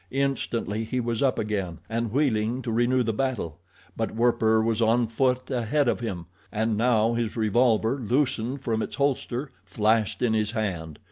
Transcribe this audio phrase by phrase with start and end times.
[0.09, 3.59] Instantly he was up again and wheeling to renew the battle;
[3.95, 8.95] but Werper was on foot ahead of him, and now his revolver, loosened from its
[8.95, 10.97] holster, flashed in his hand.